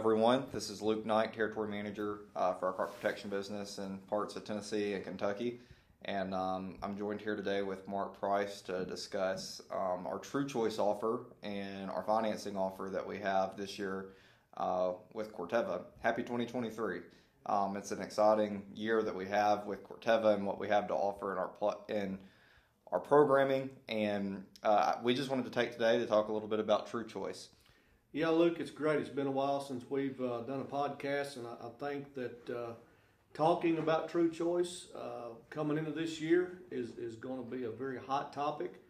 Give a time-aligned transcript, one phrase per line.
[0.00, 0.46] everyone.
[0.50, 4.46] This is Luke Knight, Territory Manager uh, for our crop protection business in parts of
[4.46, 5.60] Tennessee and Kentucky.
[6.06, 10.78] And um, I'm joined here today with Mark Price to discuss um, our True Choice
[10.78, 14.12] offer and our financing offer that we have this year
[14.56, 15.82] uh, with Corteva.
[15.98, 17.00] Happy 2023.
[17.44, 20.94] Um, it's an exciting year that we have with Corteva and what we have to
[20.94, 22.18] offer in our pl- in
[22.90, 23.68] our programming.
[23.90, 27.06] And uh, we just wanted to take today to talk a little bit about True
[27.06, 27.50] Choice.
[28.12, 28.98] Yeah, Luke, it's great.
[28.98, 32.50] It's been a while since we've uh, done a podcast, and I, I think that
[32.50, 32.72] uh,
[33.34, 37.70] talking about True Choice uh, coming into this year is, is going to be a
[37.70, 38.82] very hot topic.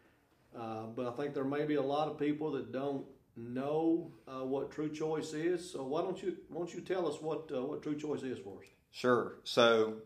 [0.58, 3.04] Uh, but I think there may be a lot of people that don't
[3.36, 5.70] know uh, what True Choice is.
[5.70, 8.38] So why don't you why don't you tell us what uh, what True Choice is
[8.38, 8.68] for us?
[8.90, 9.34] Sure.
[9.44, 9.96] So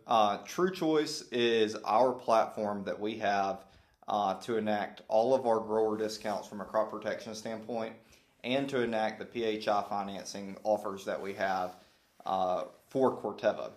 [0.45, 3.65] True Choice is our platform that we have
[4.43, 7.95] to enact all of our grower discounts from a crop protection standpoint
[8.45, 11.75] and to enact the PHI financing offers that we have
[12.27, 13.71] uh, for Corteva.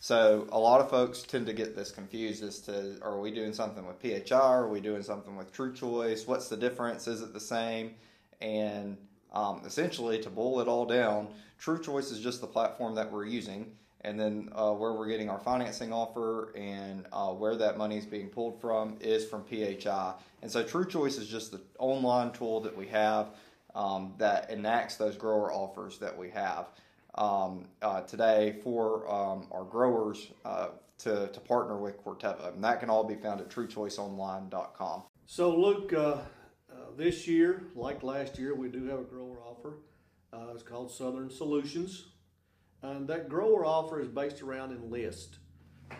[0.00, 3.52] So a lot of folks tend to get this confused as to are we doing
[3.52, 4.36] something with PHI?
[4.36, 6.26] Are we doing something with True Choice?
[6.26, 7.06] What's the difference?
[7.06, 7.94] Is it the same?
[8.40, 8.98] And
[9.32, 13.24] um, essentially, to boil it all down, True Choice is just the platform that we're
[13.24, 17.96] using, and then uh, where we're getting our financing offer and uh, where that money
[17.96, 20.12] is being pulled from is from PHI.
[20.42, 23.28] And so True Choice is just the online tool that we have
[23.74, 26.68] um, that enacts those grower offers that we have
[27.16, 32.54] um, uh, today for um, our growers uh, to, to partner with Corteva.
[32.54, 35.02] And that can all be found at truechoiceonline.com.
[35.26, 36.20] So, Luke, uh, uh,
[36.96, 39.78] this year, like last year, we do have a grower offer.
[40.32, 42.06] Uh, it's called Southern Solutions.
[42.82, 45.38] And that grower offer is based around Enlist.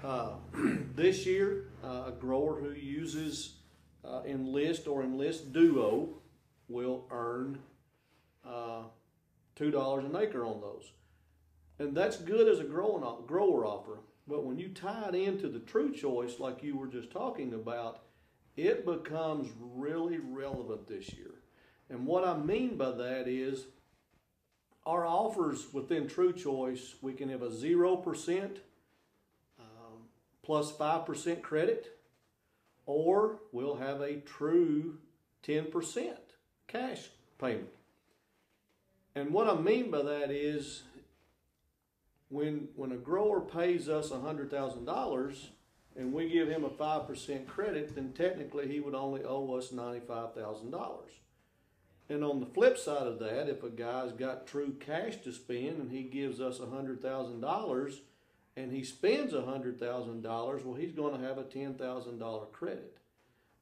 [0.03, 0.35] Uh,
[0.95, 3.57] this year, a grower who uses
[4.27, 6.21] Enlist or Enlist Duo
[6.69, 7.59] will earn
[8.47, 8.83] uh,
[9.57, 10.93] two dollars an acre on those,
[11.79, 13.99] and that's good as a growing grower offer.
[14.27, 18.05] But when you tie it into the true choice, like you were just talking about,
[18.57, 21.35] it becomes really relevant this year.
[21.91, 23.67] And what I mean by that is
[24.87, 28.59] our offers within True Choice, we can have a 0%
[29.59, 29.67] um,
[30.43, 31.99] plus 5% credit,
[32.87, 34.99] or we'll have a true
[35.47, 36.17] 10%
[36.75, 37.69] cash payment.
[39.15, 40.83] And what I mean by that is
[42.31, 45.47] when when a grower pays us $100,000
[45.97, 50.75] and we give him a 5% credit, then technically he would only owe us $95,000.
[52.09, 55.79] And on the flip side of that, if a guy's got true cash to spend
[55.79, 57.95] and he gives us $100,000
[58.57, 62.99] and he spends $100,000, well, he's going to have a $10,000 credit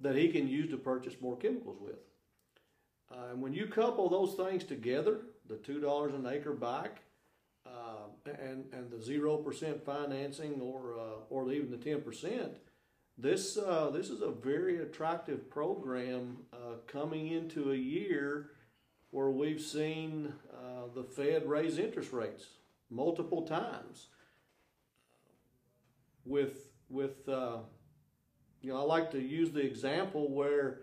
[0.01, 1.99] that he can use to purchase more chemicals with.
[3.13, 7.03] Uh, and when you couple those things together, the two dollars an acre back,
[7.67, 12.57] uh, and and the zero percent financing, or uh, or even the ten percent,
[13.19, 18.51] this uh, this is a very attractive program uh, coming into a year
[19.11, 22.47] where we've seen uh, the Fed raise interest rates
[22.91, 24.09] multiple times.
[26.25, 27.29] With with
[28.63, 30.83] you know, I like to use the example where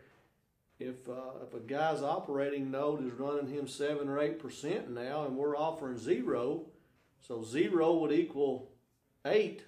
[0.79, 5.25] if uh, if a guy's operating node is running him seven or eight percent now,
[5.25, 6.67] and we're offering zero,
[7.19, 8.71] so zero would equal
[9.25, 9.63] eight,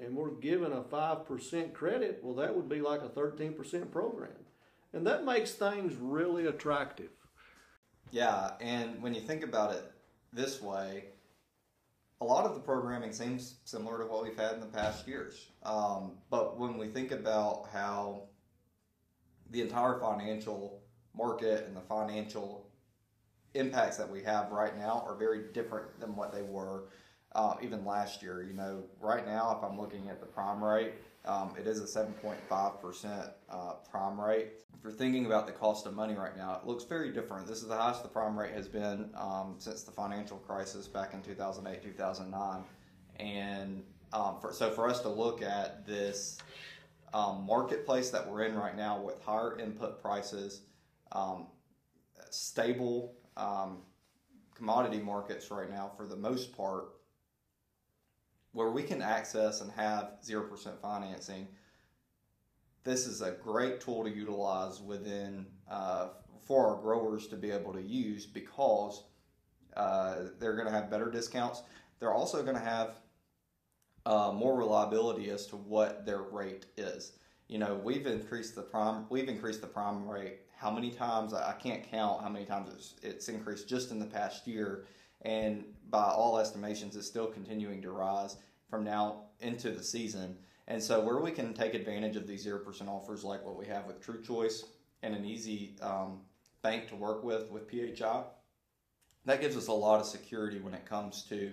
[0.00, 2.20] and we're giving a five percent credit.
[2.22, 4.44] Well, that would be like a thirteen percent program,
[4.92, 7.10] and that makes things really attractive.
[8.10, 9.82] Yeah, and when you think about it
[10.32, 11.06] this way,
[12.20, 15.46] a lot of the programming seems similar to what we've had in the past years.
[15.62, 18.24] Um, but when we think about how
[19.54, 20.82] the entire financial
[21.16, 22.66] market and the financial
[23.54, 26.88] impacts that we have right now are very different than what they were
[27.36, 28.42] uh, even last year.
[28.42, 31.84] You know, right now, if I'm looking at the prime rate, um, it is a
[31.84, 34.48] 7.5% uh, prime rate.
[34.76, 37.46] If you're thinking about the cost of money right now, it looks very different.
[37.46, 41.14] This is the highest the prime rate has been um, since the financial crisis back
[41.14, 42.64] in 2008, 2009.
[43.20, 46.38] And um, for, so for us to look at this
[47.14, 50.62] um, marketplace that we're in right now with higher input prices,
[51.12, 51.46] um,
[52.30, 53.78] stable um,
[54.54, 56.86] commodity markets right now for the most part,
[58.50, 61.46] where we can access and have 0% financing,
[62.82, 66.08] this is a great tool to utilize within uh,
[66.42, 69.04] for our growers to be able to use because
[69.76, 71.62] uh, they're going to have better discounts.
[72.00, 72.96] They're also going to have
[74.06, 77.12] uh, more reliability as to what their rate is.
[77.48, 81.52] You know, we've increased the prime we've increased the prime rate how many times I
[81.52, 84.86] can't count how many times it's, it's increased just in the past year,
[85.22, 88.36] and by all estimations, it's still continuing to rise
[88.70, 90.38] from now into the season.
[90.66, 93.66] And so, where we can take advantage of these zero percent offers, like what we
[93.66, 94.64] have with True Choice
[95.02, 96.20] and an easy um,
[96.62, 98.22] bank to work with with PHI,
[99.26, 101.52] that gives us a lot of security when it comes to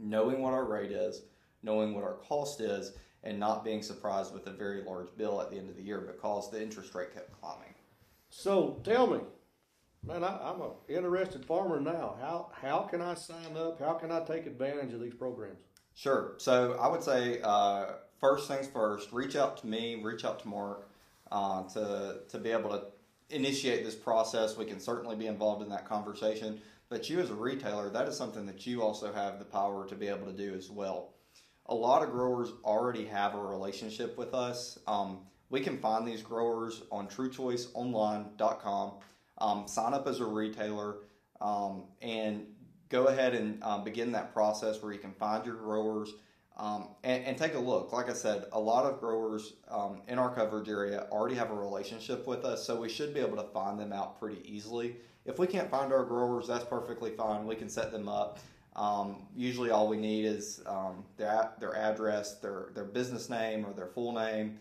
[0.00, 1.22] knowing what our rate is,
[1.62, 2.92] knowing what our cost is,
[3.22, 6.00] and not being surprised with a very large bill at the end of the year
[6.00, 7.74] because the interest rate kept climbing.
[8.30, 9.20] So tell me,
[10.06, 12.16] man, I, I'm an interested farmer now.
[12.20, 13.78] How how can I sign up?
[13.78, 15.60] How can I take advantage of these programs?
[15.94, 16.34] Sure.
[16.38, 17.86] So I would say uh,
[18.20, 20.88] first things first, reach out to me, reach out to Mark
[21.30, 22.84] uh, to to be able to
[23.28, 24.56] initiate this process.
[24.56, 26.60] We can certainly be involved in that conversation.
[26.90, 29.94] But you as a retailer, that is something that you also have the power to
[29.94, 31.14] be able to do as well.
[31.66, 34.76] A lot of growers already have a relationship with us.
[34.88, 35.20] Um,
[35.50, 38.92] we can find these growers on truechoiceonline.com.
[39.38, 40.96] Um, sign up as a retailer
[41.40, 42.44] um, and
[42.88, 46.12] go ahead and um, begin that process where you can find your growers
[46.56, 47.90] um, and, and, take a look.
[47.90, 51.54] Like I said, a lot of growers um, in our coverage area already have a
[51.54, 54.96] relationship with us, so we should be able to find them out pretty easily.
[55.30, 57.46] If we can't find our growers, that's perfectly fine.
[57.46, 58.40] We can set them up.
[58.74, 63.72] Um, usually, all we need is um, their their address, their their business name, or
[63.72, 64.58] their full name,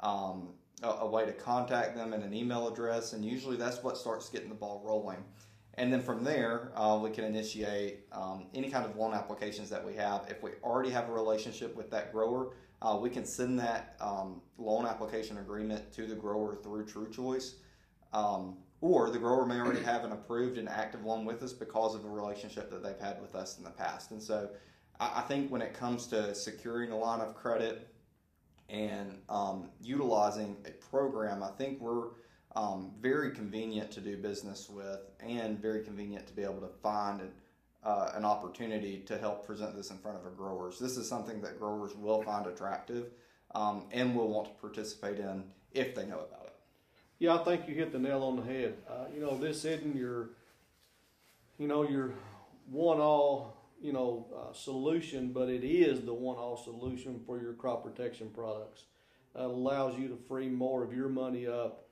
[0.00, 0.48] um,
[0.82, 3.12] a, a way to contact them, and an email address.
[3.12, 5.22] And usually, that's what starts getting the ball rolling.
[5.74, 9.84] And then from there, uh, we can initiate um, any kind of loan applications that
[9.86, 10.26] we have.
[10.28, 14.40] If we already have a relationship with that grower, uh, we can send that um,
[14.56, 17.54] loan application agreement to the grower through True Choice.
[18.12, 21.94] Um, or the grower may already have an approved and active loan with us because
[21.94, 24.12] of a relationship that they've had with us in the past.
[24.12, 24.50] And so
[25.00, 27.88] I, think when it comes to securing a line of credit
[28.68, 32.08] and um, utilizing a program, I think we're
[32.54, 37.20] um, very convenient to do business with and very convenient to be able to find
[37.20, 37.30] an,
[37.84, 40.78] uh, an opportunity to help present this in front of our growers.
[40.78, 43.10] This is something that growers will find attractive
[43.54, 46.47] um, and will want to participate in if they know about it.
[47.18, 48.74] Yeah, I think you hit the nail on the head.
[48.88, 50.30] Uh, you know, this isn't your,
[51.58, 52.12] you know, your
[52.70, 58.30] one-all, you know, uh, solution, but it is the one-all solution for your crop protection
[58.30, 58.84] products.
[59.34, 61.88] It allows you to free more of your money up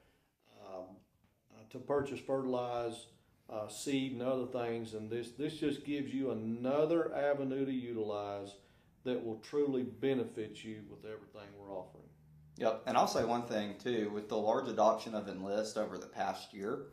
[1.70, 3.06] to purchase fertilize,
[3.50, 4.94] uh, seed, and other things.
[4.94, 8.54] And this this just gives you another avenue to utilize
[9.04, 12.05] that will truly benefit you with everything we're offering.
[12.58, 14.10] Yep, and I'll say one thing too.
[14.14, 16.86] With the large adoption of Enlist over the past year,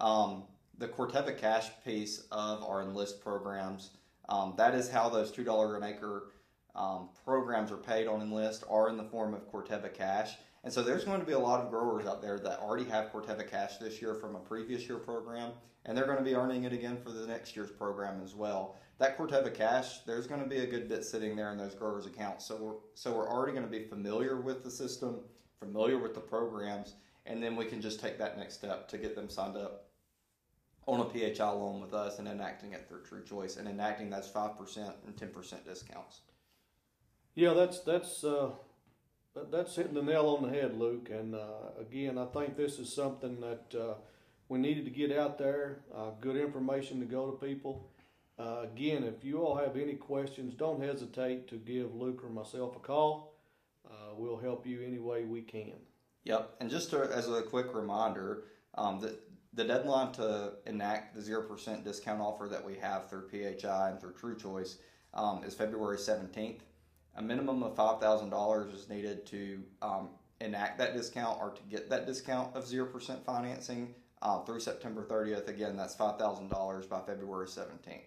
[0.00, 0.44] um,
[0.78, 3.90] the Corteva Cash piece of our Enlist programs,
[4.28, 6.30] um, that is how those two dollar an acre
[6.74, 10.36] um, programs are paid on Enlist are in the form of Corteva Cash.
[10.64, 13.12] And so there's going to be a lot of growers out there that already have
[13.12, 15.52] Corteva Cash this year from a previous year program,
[15.84, 18.76] and they're going to be earning it again for the next year's program as well.
[18.98, 22.06] That Corteva Cash, there's going to be a good bit sitting there in those growers'
[22.06, 22.46] accounts.
[22.46, 25.20] So we're so we're already going to be familiar with the system,
[25.60, 26.94] familiar with the programs,
[27.26, 29.90] and then we can just take that next step to get them signed up
[30.86, 34.28] on a PHI loan with us and enacting it through True Choice and enacting those
[34.28, 36.20] five percent and ten percent discounts.
[37.34, 38.50] Yeah, that's that's uh,
[39.50, 41.10] that's hitting the nail on the head, Luke.
[41.10, 43.94] And uh, again, I think this is something that uh,
[44.48, 45.80] we needed to get out there.
[45.94, 47.90] Uh, good information to go to people.
[48.38, 52.76] Uh, again, if you all have any questions, don't hesitate to give Luke or myself
[52.76, 53.34] a call.
[53.88, 55.74] Uh, we'll help you any way we can.
[56.24, 56.56] Yep.
[56.60, 58.44] And just to, as a quick reminder,
[58.76, 59.18] um, the,
[59.52, 64.14] the deadline to enact the 0% discount offer that we have through PHI and through
[64.14, 64.78] True Choice
[65.12, 66.60] um, is February 17th
[67.16, 70.08] a minimum of $5,000 is needed to um,
[70.40, 75.48] enact that discount or to get that discount of 0% financing uh, through September 30th.
[75.48, 78.00] Again, that's $5,000 by February 17th.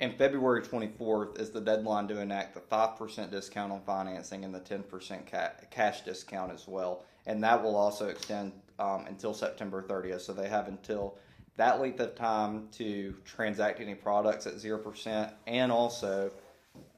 [0.00, 4.60] And February 24th is the deadline to enact the 5% discount on financing and the
[4.60, 7.04] 10% ca- cash discount as well.
[7.26, 10.22] And that will also extend um, until September 30th.
[10.22, 11.18] So they have until
[11.56, 16.32] that length of time to transact any products at 0% and also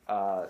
[0.09, 0.47] uh,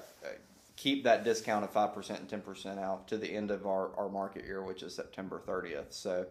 [0.84, 4.44] keep that discount of 5% and 10% out to the end of our, our market
[4.44, 5.94] year, which is September 30th.
[5.94, 6.26] So,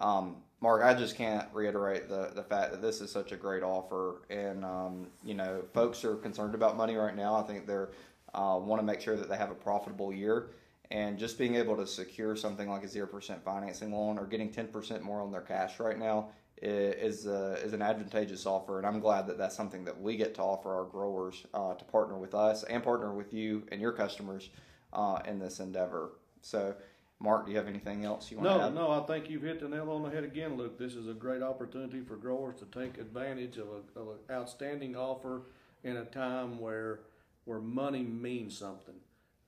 [0.00, 3.62] um, Mark, I just can't reiterate the, the fact that this is such a great
[3.62, 4.22] offer.
[4.30, 7.34] And, um, you know, folks are concerned about money right now.
[7.34, 7.90] I think they're
[8.32, 10.52] uh, want to make sure that they have a profitable year.
[10.90, 15.02] And just being able to secure something like a 0% financing loan or getting 10%
[15.02, 16.30] more on their cash right now
[16.62, 20.34] is a, is an advantageous offer, and I'm glad that that's something that we get
[20.36, 23.92] to offer our growers uh, to partner with us and partner with you and your
[23.92, 24.50] customers
[24.92, 26.12] uh, in this endeavor.
[26.42, 26.74] So,
[27.20, 28.74] Mark, do you have anything else you want to No, add?
[28.74, 30.78] no, I think you've hit the nail on the head again, Luke.
[30.78, 34.96] This is a great opportunity for growers to take advantage of a, of an outstanding
[34.96, 35.42] offer
[35.84, 37.00] in a time where,
[37.44, 38.94] where money means something.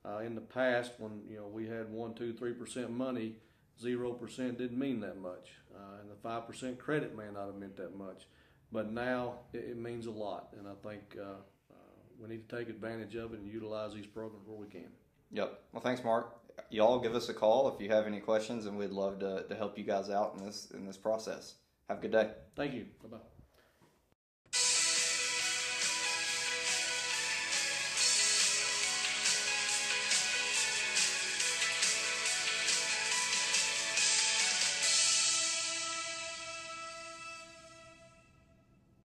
[0.03, 3.35] Uh, in the past, when, you know, we had one, two, three percent money,
[3.81, 5.49] zero percent didn't mean that much.
[5.73, 8.27] Uh, and the five percent credit may not have meant that much.
[8.71, 11.75] But now it, it means a lot, and I think, uh, uh,
[12.19, 14.87] we need to take advantage of it and utilize these programs where we can.
[15.31, 15.59] Yep.
[15.73, 16.37] Well, thanks, Mark.
[16.69, 19.55] Y'all give us a call if you have any questions, and we'd love to, to
[19.55, 21.55] help you guys out in this in this process.
[21.89, 22.31] Have a good day.
[22.55, 22.85] Thank you.
[23.03, 23.40] Bye-bye.